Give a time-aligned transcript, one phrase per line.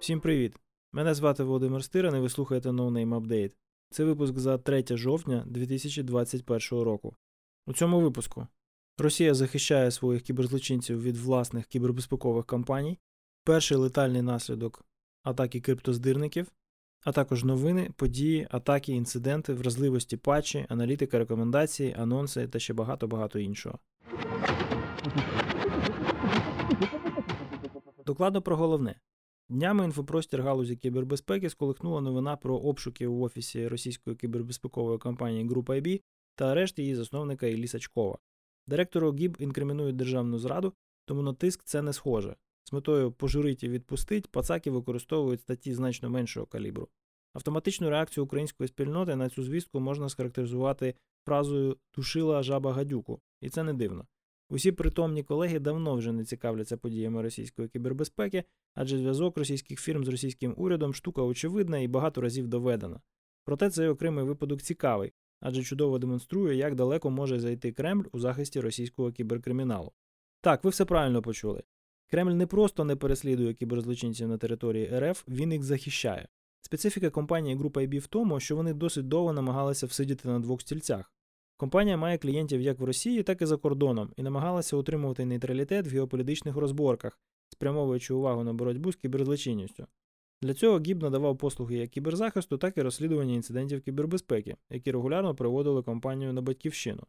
[0.00, 0.56] Всім привіт!
[0.92, 3.52] Мене звати Володимир Стиран і ви слухаєте No Name Update.
[3.90, 7.16] Це випуск за 3 жовтня 2021 року.
[7.66, 8.46] У цьому випуску
[8.98, 12.98] Росія захищає своїх кіберзлочинців від власних кібербезпекових кампаній,
[13.44, 14.84] перший летальний наслідок
[15.22, 16.52] атаки криптоздирників,
[17.04, 23.78] а також новини, події, атаки, інциденти, вразливості патчі, аналітика, рекомендації, анонси та ще багато-багато іншого.
[28.06, 28.94] Докладно про головне.
[29.48, 36.00] Днями інфопростір галузі кібербезпеки сколихнула новина про обшуки в офісі російської кібербезпекової компанії Group IB
[36.34, 38.18] та арешт її засновника Іллі Сачкова.
[38.66, 40.72] Директору ГІБ інкримінують державну зраду,
[41.04, 42.36] тому на тиск це не схоже.
[42.64, 46.88] З метою пожурить і відпустить, пацаки використовують статті значно меншого калібру.
[47.34, 50.94] Автоматичну реакцію української спільноти на цю звістку можна схарактеризувати
[51.26, 54.06] фразою душила жаба гадюку, і це не дивно.
[54.48, 60.08] Усі притомні колеги давно вже не цікавляться подіями російської кібербезпеки, адже зв'язок російських фірм з
[60.08, 63.00] російським урядом штука очевидна і багато разів доведена.
[63.44, 68.60] Проте цей окремий випадок цікавий, адже чудово демонструє, як далеко може зайти Кремль у захисті
[68.60, 69.92] російського кіберкриміналу.
[70.40, 71.62] Так, ви все правильно почули.
[72.10, 76.28] Кремль не просто не переслідує кіберзлочинців на території РФ, він їх захищає.
[76.66, 81.12] Специфіка компанії Group IB в тому, що вони досить довго намагалися всидіти на двох стільцях.
[81.56, 85.90] Компанія має клієнтів як в Росії, так і за кордоном, і намагалася утримувати нейтралітет в
[85.90, 89.86] геополітичних розборках, спрямовуючи увагу на боротьбу з кіберзлочинністю.
[90.42, 95.82] Для цього ГІБ надавав послуги як кіберзахисту, так і розслідування інцидентів кібербезпеки, які регулярно приводили
[95.82, 97.02] компанію на батьківщину.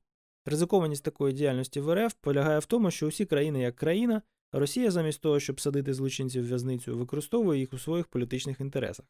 [0.46, 5.22] Ризикованість такої діяльності в РФ полягає в тому, що усі країни як країна, Росія замість
[5.22, 9.06] того, щоб садити злочинців в в'язницю, використовує їх у своїх політичних інтересах.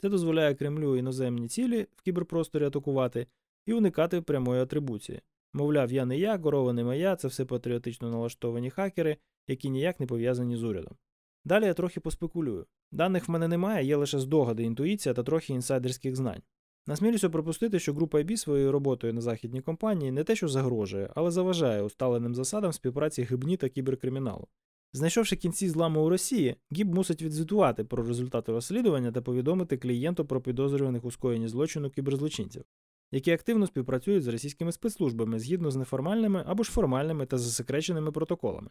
[0.00, 3.26] Це дозволяє Кремлю іноземні цілі в кіберпросторі атакувати
[3.66, 5.20] і уникати прямої атрибуції.
[5.52, 9.16] Мовляв, я не я, корова не моя, це все патріотично налаштовані хакери,
[9.48, 10.96] які ніяк не пов'язані з урядом.
[11.44, 12.66] Далі я трохи поспекулюю.
[12.92, 16.42] Даних в мене немає, є лише здогади, інтуїція та трохи інсайдерських знань.
[16.86, 21.30] Насмілюся пропустити, що група IB своєю роботою на західній компанії не те, що загрожує, але
[21.30, 24.48] заважає усталеним засадам співпраці гибні та кіберкриміналу.
[24.92, 30.40] Знайшовши кінці зламу у Росії, ГІБ мусить відзвітувати про результати розслідування та повідомити клієнту про
[30.40, 32.64] підозрюваних у скоєнні злочину кіберзлочинців,
[33.12, 38.70] які активно співпрацюють з російськими спецслужбами згідно з неформальними або ж формальними та засекреченими протоколами.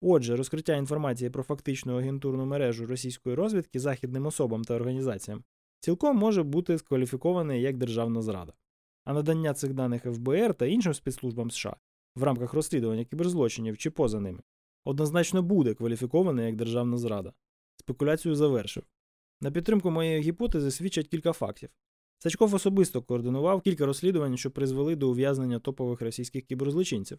[0.00, 5.44] Отже, розкриття інформації про фактичну агентурну мережу російської розвідки західним особам та організаціям
[5.80, 8.52] цілком може бути скваліфіковане як державна зрада.
[9.04, 11.76] А надання цих даних ФБР та іншим спецслужбам США
[12.16, 14.40] в рамках розслідування кіберзлочинів чи поза ними
[14.88, 17.32] однозначно буде кваліфіковане як державна зрада.
[17.76, 18.82] Спекуляцію завершив.
[19.40, 21.68] На підтримку моєї гіпотези свідчать кілька фактів.
[22.18, 27.18] Сачков особисто координував кілька розслідувань, що призвели до ув'язнення топових російських кіберзлочинців.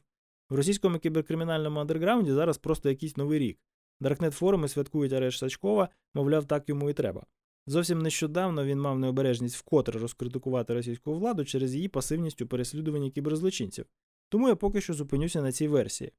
[0.50, 3.60] В російському кіберкримінальному андерграунді зараз просто якийсь новий рік.
[4.00, 7.26] Даркнет форуми святкують арешт Сачкова, мовляв, так йому і треба.
[7.68, 13.86] Зовсім нещодавно він мав необережність вкотре розкритикувати російську владу через її пасивність у переслідуванні кіберзлочинців.
[14.30, 16.12] Тому я поки що зупинюся на цій версії.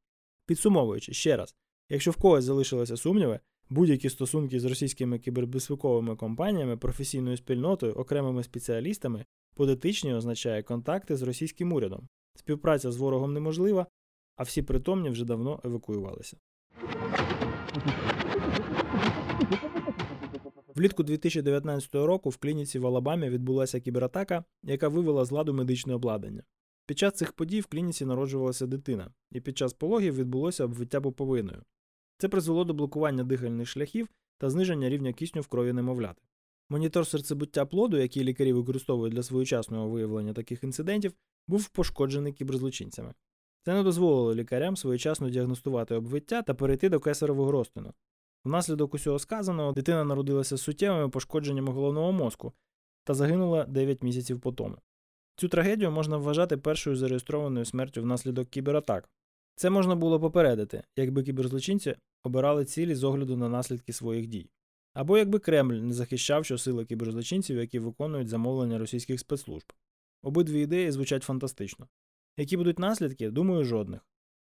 [0.50, 1.54] Підсумовуючи ще раз,
[1.88, 9.24] якщо в когось залишилися сумніви, будь-які стосунки з російськими кібербезпековими компаніями, професійною спільнотою, окремими спеціалістами,
[9.54, 12.08] подетичні означає контакти з російським урядом.
[12.34, 13.86] Співпраця з ворогом неможлива,
[14.36, 16.36] а всі притомні вже давно евакуювалися.
[20.74, 26.42] Влітку 2019 року в клініці в Алабамі відбулася кібератака, яка вивела з ладу медичне обладнання.
[26.90, 31.62] Під час цих подій в клініці народжувалася дитина, і під час пологів відбулося обвиття поповиною.
[32.18, 34.08] Це призвело до блокування дихальних шляхів
[34.38, 36.22] та зниження рівня кисню в крові немовляти.
[36.68, 41.12] Монітор серцебуття плоду, який лікарі використовують для своєчасного виявлення таких інцидентів,
[41.48, 43.14] був пошкоджений кіберзлочинцями.
[43.64, 47.92] Це не дозволило лікарям своєчасно діагностувати обвиття та перейти до кесарового розтину.
[48.44, 52.52] Внаслідок усього сказаного дитина народилася з суттєвими пошкодженнями головного мозку
[53.04, 54.76] та загинула 9 місяців по тому.
[55.40, 59.10] Цю трагедію можна вважати першою зареєстрованою смертю внаслідок кібератак.
[59.56, 61.94] Це можна було попередити, якби кіберзлочинці
[62.24, 64.50] обирали цілі з огляду на наслідки своїх дій.
[64.94, 69.72] Або якби Кремль не захищав щосили кіберзлочинців, які виконують замовлення російських спецслужб.
[70.22, 71.88] Обидві ідеї звучать фантастично.
[72.36, 74.00] Які будуть наслідки, думаю, жодних.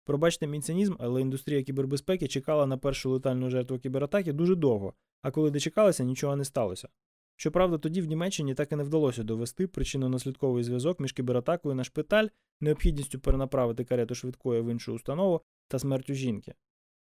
[0.05, 5.31] Пробачте мій цинізм, але індустрія кібербезпеки чекала на першу летальну жертву кібератаки дуже довго, а
[5.31, 6.87] коли дочекалася, нічого не сталося.
[7.35, 12.27] Щоправда, тоді в Німеччині так і не вдалося довести причинно-наслідковий зв'язок між кібератакою на шпиталь,
[12.61, 16.53] необхідністю перенаправити карету швидкої в іншу установу та смертю жінки.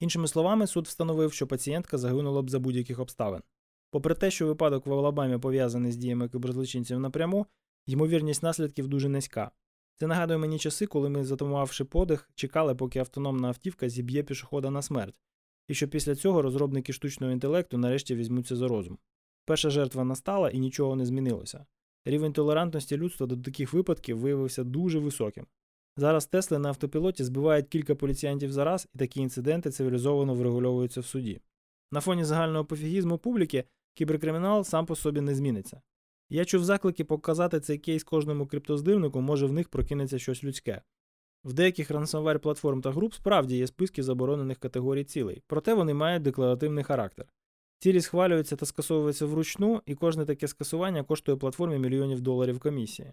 [0.00, 3.42] Іншими словами, суд встановив, що пацієнтка загинула б за будь-яких обставин.
[3.90, 7.46] Попри те, що випадок в Алабамі пов'язаний з діями кіберзлочинців напряму,
[7.86, 9.50] ймовірність наслідків дуже низька.
[9.96, 14.82] Це нагадує мені часи, коли ми, затамувавши подих, чекали, поки автономна автівка зіб'є пішохода на
[14.82, 15.20] смерть,
[15.68, 18.98] і що після цього розробники штучного інтелекту нарешті візьмуться за розум.
[19.44, 21.66] Перша жертва настала і нічого не змінилося.
[22.04, 25.46] Рівень толерантності людства до таких випадків виявився дуже високим.
[25.96, 31.06] Зараз Тесли на автопілоті збивають кілька поліціянтів за раз, і такі інциденти цивілізовано врегульовуються в
[31.06, 31.40] суді.
[31.92, 33.64] На фоні загального пофігізму публіки
[33.94, 35.80] кіберкримінал сам по собі не зміниться.
[36.28, 40.82] Я чув заклики показати цей кейс кожному криптоздивнику, може в них прокинеться щось людське.
[41.44, 46.22] В деяких ransomware платформ та груп справді є списки заборонених категорій цілей, проте вони мають
[46.22, 47.26] декларативний характер.
[47.82, 53.12] Цілі схвалюються та скасовуються вручну, і кожне таке скасування коштує платформі мільйонів доларів комісії.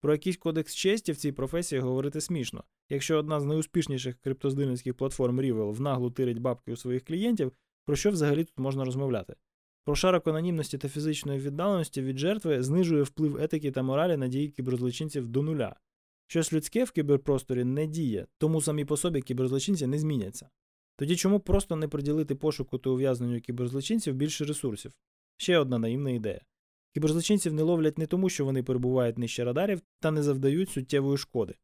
[0.00, 2.64] Про якийсь кодекс честі в цій професії говорити смішно.
[2.88, 7.52] Якщо одна з найуспішніших криптоздивницьких платформ Rivel внаглу тирить бабки у своїх клієнтів,
[7.86, 9.34] про що взагалі тут можна розмовляти?
[9.84, 15.28] Прошарок анонімності та фізичної віддаленості від жертви знижує вплив етики та моралі на дії кіберзлочинців
[15.28, 15.76] до нуля.
[16.26, 20.48] Щось людське в кіберпросторі не діє, тому самі по собі кіберзлочинці не зміняться.
[20.98, 24.92] Тоді чому просто не приділити пошуку та ув'язненню кіберзлочинців більше ресурсів?
[25.36, 26.40] Ще одна наївна ідея.
[26.94, 31.54] Кіберзлочинців не ловлять не тому, що вони перебувають нижче радарів та не завдають суттєвої шкоди.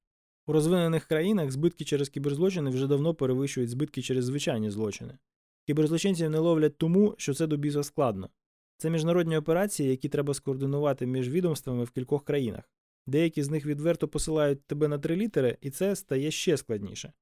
[0.47, 5.19] У розвинених країнах збитки через кіберзлочини вже давно перевищують збитки через звичайні злочини.
[5.67, 8.31] Кіберзлочинців не ловлять тому, що це до біса складно.
[8.79, 12.71] Це міжнародні операції, які треба скоординувати між відомствами в кількох країнах.
[13.07, 17.13] Деякі з них відверто посилають тебе на три літери, і це стає ще складніше.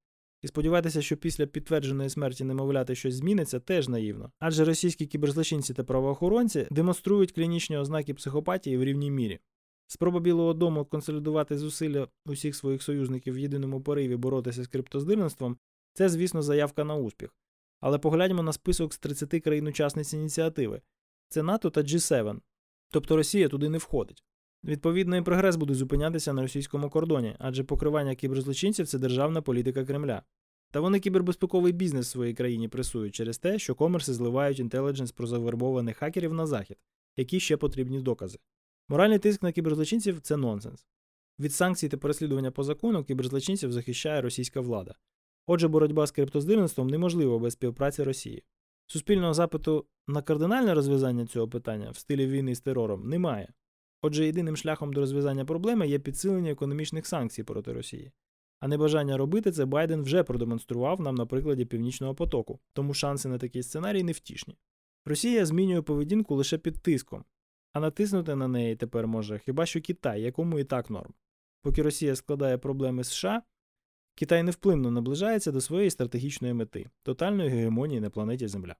[0.42, 4.32] І сподіватися, що після підтвердженої смерті немовляти щось зміниться, теж наївно.
[4.38, 9.38] Адже російські кіберзлочинці та правоохоронці демонструють клінічні ознаки психопатії в рівній мірі.
[9.86, 15.56] Спроба Білого Дому консолідувати зусилля усіх своїх союзників в єдиному пориві боротися з криптоздирництвом
[15.94, 17.36] це, звісно, заявка на успіх.
[17.80, 20.80] Але погляньмо на список з 30 країн-учасниць ініціативи
[21.28, 22.40] це НАТО та G7,
[22.90, 24.24] тобто Росія туди не входить.
[24.64, 30.22] Відповідно, і прогрес буде зупинятися на російському кордоні, адже покривання кіберзлочинців це державна політика Кремля.
[30.70, 35.26] Та вони кібербезпековий бізнес в своїй країні пресують через те, що комерси зливають інтелідженс про
[35.26, 36.76] завербованих хакерів на захід,
[37.16, 38.38] які ще потрібні докази.
[38.88, 40.86] Моральний тиск на кіберзлочинців це нонсенс.
[41.38, 44.94] Від санкцій та переслідування по закону кіберзлочинців захищає російська влада.
[45.46, 48.44] Отже, боротьба з криптоздирництвом неможлива без співпраці Росії.
[48.86, 53.52] Суспільного запиту на кардинальне розв'язання цього питання в стилі війни з терором немає.
[54.02, 58.12] Отже, єдиним шляхом до розв'язання проблеми є підсилення економічних санкцій проти Росії.
[58.60, 63.38] А небажання робити це Байден вже продемонстрував нам на прикладі Північного потоку, тому шанси на
[63.38, 64.56] такий сценарій невтішні.
[65.04, 67.24] Росія змінює поведінку лише під тиском,
[67.72, 71.14] а натиснути на неї тепер може хіба що Китай, якому і так норм.
[71.62, 73.42] Поки Росія складає проблеми США,
[74.14, 78.76] Китай невплинно наближається до своєї стратегічної мети тотальної гегемонії на планеті Земля.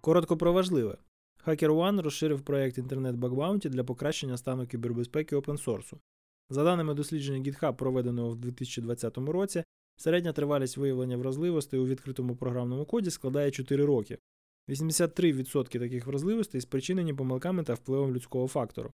[0.00, 0.96] Коротко про важливе.
[1.46, 6.00] HackerOne розширив проєкт Bug Bounty для покращення стану кібербезпеки опенсорсу.
[6.50, 9.64] За даними дослідження GitHub, проведеного в 2020 році,
[9.96, 14.18] середня тривалість виявлення вразливостей у відкритому програмному коді складає 4 роки.
[14.68, 18.90] 83% таких вразливостей спричинені помилками та впливом людського фактору.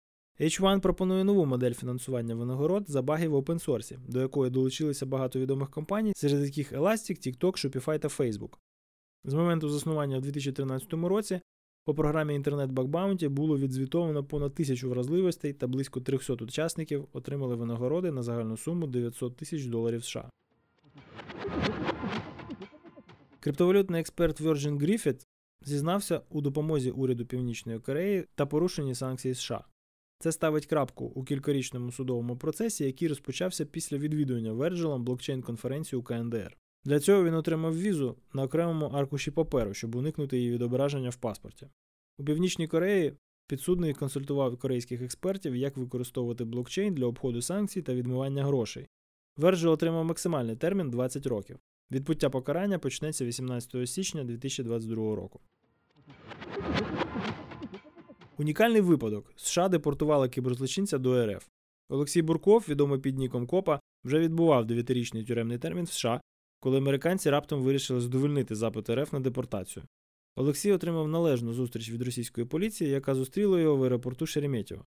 [0.41, 5.71] H1 пропонує нову модель фінансування винагород за баги в опенсорсі, до якої долучилися багато відомих
[5.71, 8.57] компаній, серед яких Elastic, TikTok, Shopify та Facebook.
[9.25, 11.41] З моменту заснування в 2013 році
[11.85, 18.11] по програмі Bug Bounty було відзвітовано понад тисячу вразливостей та близько 300 учасників отримали винагороди
[18.11, 20.31] на загальну суму 900 тисяч доларів США.
[23.41, 25.27] Криптовалютний експерт Virgin Griffith
[25.65, 29.65] зізнався у допомозі уряду Північної Кореї та порушенні санкцій США.
[30.19, 36.57] Це ставить крапку у кількарічному судовому процесі, який розпочався після відвідування Верджелом блокчейн-конференції у КНДР.
[36.85, 41.69] Для цього він отримав візу на окремому аркуші паперу, щоб уникнути її відображення в паспорті.
[42.19, 43.15] У Північній Кореї
[43.47, 48.89] підсудний консультував корейських експертів, як використовувати блокчейн для обходу санкцій та відмивання грошей.
[49.37, 51.59] Верджел отримав максимальний термін 20 років.
[51.91, 55.41] Відпуття покарання почнеться 18 січня 2022 року.
[58.39, 59.33] Унікальний випадок.
[59.37, 61.47] США депортували кіберзлочинця до РФ.
[61.89, 66.21] Олексій Бурков, відомий під ніком Копа, вже відбував 9-річний тюремний термін в США,
[66.61, 69.85] коли американці раптом вирішили задовольнити запит РФ на депортацію.
[70.37, 74.85] Олексій отримав належну зустріч від російської поліції, яка зустріла його в аеропорту Шереметьєво.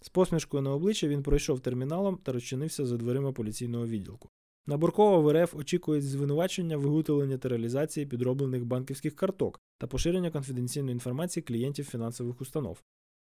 [0.00, 4.28] З посмішкою на обличчя він пройшов терміналом та розчинився за дверима поліційного відділку.
[4.66, 10.92] На Буркова в РФ очікують звинувачення виготовлення та реалізації підроблених банківських карток та поширення конфіденційної
[10.92, 12.82] інформації клієнтів фінансових установ.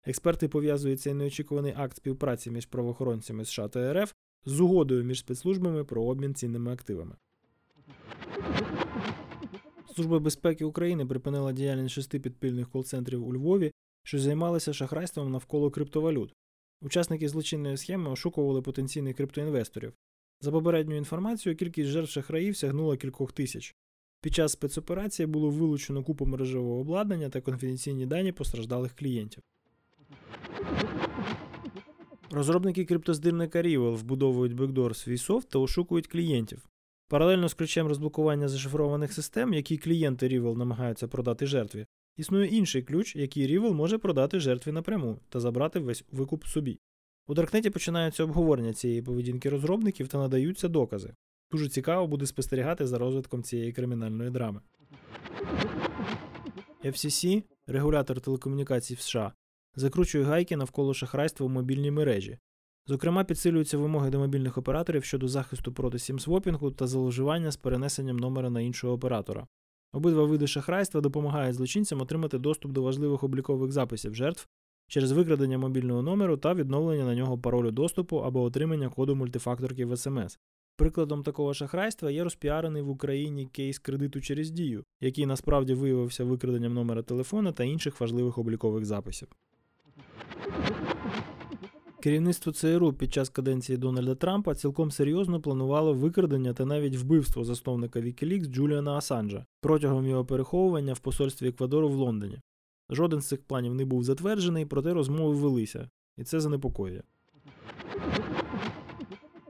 [0.04, 4.12] Експерти пов'язують цей неочікуваний акт співпраці між правоохоронцями США та РФ
[4.44, 7.16] з угодою між спецслужбами про обмін цінними активами.
[9.94, 16.34] Служба безпеки України припинила діяльність шести підпільних кол-центрів у Львові, що займалися шахрайством навколо криптовалют.
[16.82, 19.92] Учасники злочинної схеми ошукували потенційних криптоінвесторів.
[20.40, 23.74] За попередньою інформацією, кількість жертв шахраїв сягнула кількох тисяч.
[24.20, 29.42] Під час спецоперації було вилучено купу мережевого обладнання та конфіденційні дані постраждалих клієнтів.
[32.30, 36.68] Розробники криптоздирника Rival вбудовують бекдор в свій софт та ошукують клієнтів.
[37.08, 41.86] Паралельно з ключем розблокування зашифрованих систем, які клієнти Rival намагаються продати жертві,
[42.16, 46.78] існує інший ключ, який Rival може продати жертві напряму та забрати весь викуп собі.
[47.26, 51.14] У Даркнеті починаються обговорення цієї поведінки розробників та надаються докази.
[51.52, 54.60] Дуже цікаво буде спостерігати за розвитком цієї кримінальної драми.
[56.84, 59.32] FCC, регулятор телекомунікацій в США,
[59.76, 62.38] закручує гайки навколо шахрайства у мобільній мережі.
[62.88, 68.50] Зокрема, підсилюються вимоги до мобільних операторів щодо захисту проти сімсвопінгу та зловживання з перенесенням номера
[68.50, 69.46] на іншого оператора.
[69.92, 74.48] Обидва види шахрайства допомагають злочинцям отримати доступ до важливих облікових записів жертв
[74.86, 79.96] через викрадення мобільного номеру та відновлення на нього паролю доступу або отримання коду мультифакторки в
[79.96, 80.38] СМС.
[80.76, 86.74] Прикладом такого шахрайства є розпіарений в Україні кейс кредиту через дію, який насправді виявився викраденням
[86.74, 89.28] номера телефона та інших важливих облікових записів.
[92.02, 98.00] Керівництво ЦРУ під час каденції Дональда Трампа цілком серйозно планувало викрадення та навіть вбивство засновника
[98.00, 102.40] Wikileaks Джуліана Асанджа протягом його переховування в посольстві Еквадору в Лондоні.
[102.90, 107.02] Жоден з цих планів не був затверджений, проте розмови велися, і це занепокоює.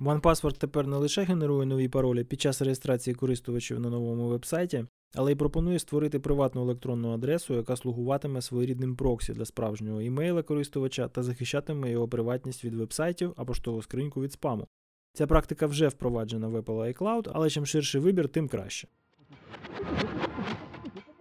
[0.01, 5.33] OnePassword тепер не лише генерує нові паролі під час реєстрації користувачів на новому вебсайті, але
[5.33, 11.23] й пропонує створити приватну електронну адресу, яка слугуватиме своєрідним проксі для справжнього імейла користувача та
[11.23, 14.69] захищатиме його приватність від вебсайтів або поштову скриньку від спаму.
[15.13, 18.89] Ця практика вже впроваджена в Apple iCloud, але чим ширший вибір, тим краще.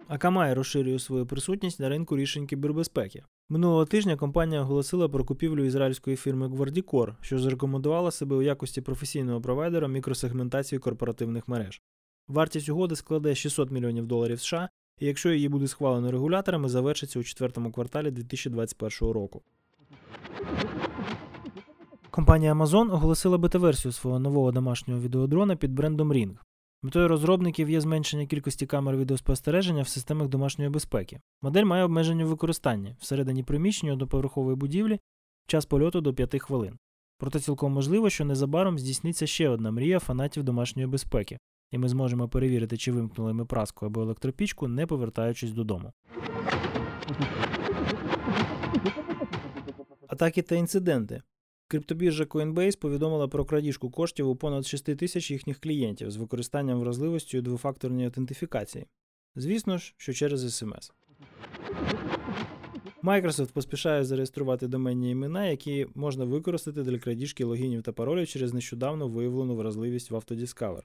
[0.08, 3.24] Akamai розширює свою присутність на ринку рішень кібербезпеки.
[3.48, 9.40] Минулого тижня компанія оголосила про купівлю ізраїльської фірми Guardicore, що зарекомендувала себе у якості професійного
[9.40, 11.82] провайдера мікросегментації корпоративних мереж.
[12.28, 14.68] Вартість угоди складе 600 мільйонів доларів США,
[14.98, 19.42] і якщо її буде схвалено регуляторами, завершиться у четвертому кварталі 2021 року.
[22.10, 26.36] Компанія Amazon оголосила бета-версію свого нового домашнього відеодрона під брендом Ring.
[26.82, 31.20] Метою розробників є зменшення кількості камер відеоспостереження в системах домашньої безпеки.
[31.42, 35.00] Модель має обмеження в використанні всередині приміщення до поверхової будівлі
[35.46, 36.78] час польоту до 5 хвилин.
[37.18, 41.38] Проте цілком можливо, що незабаром здійсниться ще одна мрія фанатів домашньої безпеки,
[41.70, 45.92] і ми зможемо перевірити, чи вимкнули ми праску або електропічку, не повертаючись додому.
[50.06, 51.22] Атаки та інциденти.
[51.68, 57.38] Криптобіржа Coinbase повідомила про крадіжку коштів у понад 6 тисяч їхніх клієнтів з використанням вразливості
[57.38, 58.86] у двофакторній аутентифікації.
[59.36, 60.92] Звісно ж, що через СМС.
[63.02, 69.08] Microsoft поспішає зареєструвати доменні імена, які можна використати для крадіжки логінів та паролів через нещодавно
[69.08, 70.82] виявлену вразливість в Autodiscover.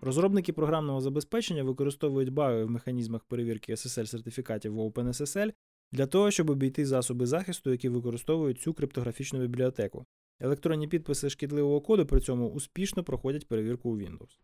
[0.00, 5.52] Розробники програмного забезпечення використовують баги в механізмах перевірки SSL сертифікатів в OpenSSL
[5.92, 10.06] для того, щоб обійти засоби захисту, які використовують цю криптографічну бібліотеку.
[10.40, 14.38] Електронні підписи шкідливого коду при цьому успішно проходять перевірку у Windows.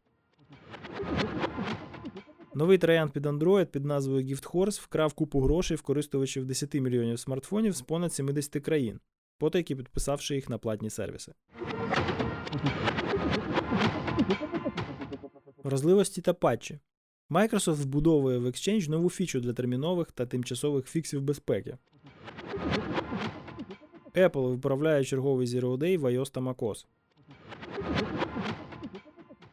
[2.54, 7.73] Новий троян під Android під назвою GiftHorse вкрав купу грошей в користувачів 10 мільйонів смартфонів
[7.76, 9.00] з понад 70 країн,
[9.38, 11.33] потайки підписавши їх на платні сервіси.
[15.68, 16.78] Вразливості та патчі.
[17.30, 21.76] Microsoft вбудовує в Exchange нову фічу для термінових та тимчасових фіксів безпеки.
[24.14, 26.87] Apple виправляє черговий Zero Day в iOS та macOS.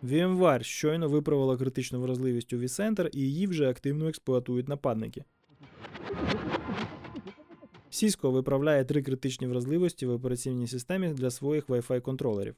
[0.03, 5.24] VMware щойно виправила критичну вразливість у vCenter і її вже активно експлуатують нападники.
[7.91, 12.55] Cisco виправляє три критичні вразливості в операційній системі для своїх Wi-Fi контролерів.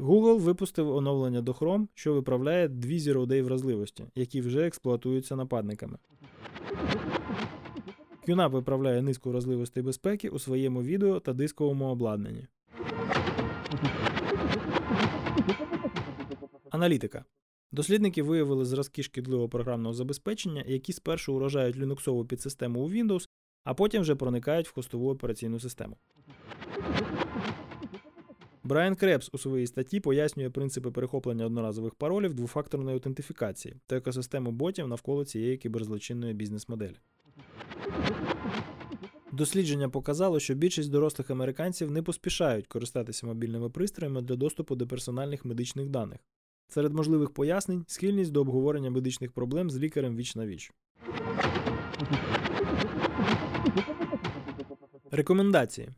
[0.00, 5.98] Google випустив оновлення до Chrome, що виправляє дві Day вразливості, які вже експлуатуються нападниками.
[8.28, 12.46] QNAP виправляє низку вразливостей безпеки у своєму відео та дисковому обладнанні.
[16.70, 17.24] Аналітика.
[17.72, 23.28] Дослідники виявили зразки шкідливого програмного забезпечення, які спершу уражають лінуксову підсистему у Windows,
[23.64, 25.96] а потім вже проникають в хостову операційну систему.
[28.70, 34.88] Брайан Крепс у своїй статті пояснює принципи перехоплення одноразових паролів двофакторної аутентифікації та екосистему ботів
[34.88, 36.96] навколо цієї кіберзлочинної бізнес-моделі.
[39.32, 45.44] Дослідження показало, що більшість дорослих американців не поспішають користатися мобільними пристроями для доступу до персональних
[45.44, 46.18] медичних даних.
[46.68, 50.72] Серед можливих пояснень схильність до обговорення медичних проблем з лікарем віч на віч.
[55.10, 55.88] Рекомендації.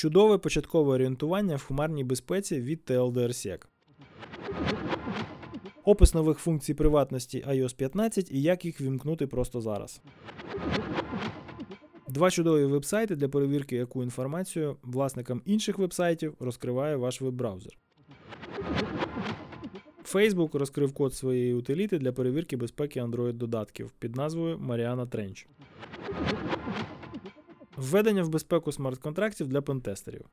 [0.00, 3.64] Чудове початкове орієнтування в хмарній безпеці від TLDRSEC.
[5.84, 10.00] Опис нових функцій приватності iOS 15 і як їх вімкнути просто зараз.
[12.08, 17.78] Два чудові вебсайти для перевірки, яку інформацію власникам інших вебсайтів розкриває ваш веб-браузер.
[20.12, 25.46] Facebook розкрив код своєї утиліти для перевірки безпеки Android-додатків під назвою Mariana Trench.
[27.80, 30.26] Введення в безпеку смарт-контрактів для пентестерів.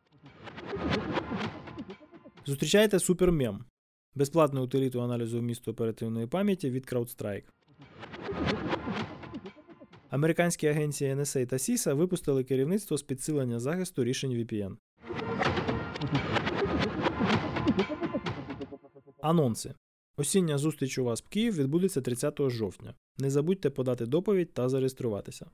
[2.45, 3.59] Зустрічайте SuperMem–
[4.15, 7.43] безплатну утиліту аналізу вмісту оперативної пам'яті від CrowdStrike.
[10.09, 14.77] Американські агенції NSA та CISA випустили керівництво з підсилення захисту рішень VPN.
[19.21, 19.73] Анонси.
[20.17, 22.95] Осіння зустріч у вас в Київ відбудеться 30 жовтня.
[23.17, 25.45] Не забудьте подати доповідь та зареєструватися.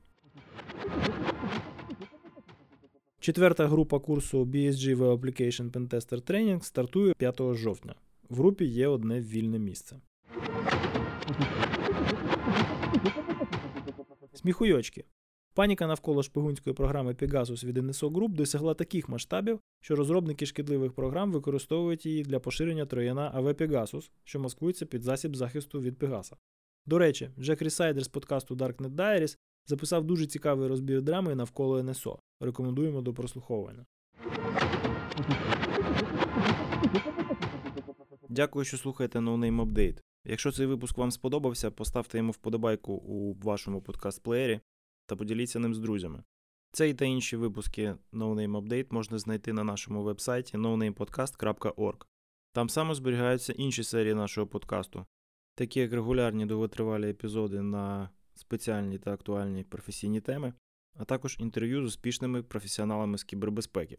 [3.24, 7.94] Четверта група курсу BSG Web Application Pentester Training стартує 5 жовтня.
[8.28, 9.96] В групі є одне вільне місце.
[14.34, 15.04] Сміхуйочки.
[15.54, 21.32] Паніка навколо шпигунської програми Pegasus від NSO Group досягла таких масштабів, що розробники шкідливих програм
[21.32, 26.36] використовують її для поширення трояна AV Pegasus, що маскується під засіб захисту від Пегаса.
[26.86, 32.18] До речі, Джек Рісайдер з подкасту Darknet Diaries записав дуже цікавий розбір драми навколо НСО.
[32.40, 33.86] Рекомендуємо до прослуховування.
[38.28, 39.98] Дякую, що слухаєте No Name Update.
[40.24, 44.60] Якщо цей випуск вам сподобався, поставте йому вподобайку у вашому подкаст-плеєрі
[45.06, 46.22] та поділіться ним з друзями.
[46.72, 52.04] Цей та інші випуски No Name Update можна знайти на нашому вебсайті nonamepodcast.org.
[52.52, 55.06] Там саме зберігаються інші серії нашого подкасту,
[55.54, 60.52] такі як регулярні довготривалі епізоди на спеціальні та актуальні професійні теми,
[60.96, 63.98] а також інтерв'ю з успішними професіоналами з кібербезпеки.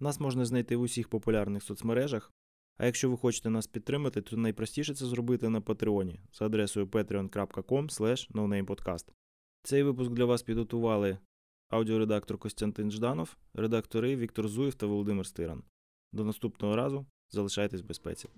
[0.00, 2.32] Нас можна знайти в усіх популярних соцмережах.
[2.76, 9.04] А якщо ви хочете нас підтримати, то найпростіше це зробити на Патреоні за адресою patreon.com.
[9.62, 11.18] Цей випуск для вас підготували
[11.68, 15.62] аудіоредактор Костянтин Жданов, редактори Віктор Зуєв та Володимир Стиран.
[16.12, 18.28] До наступного разу залишайтесь в безпеці.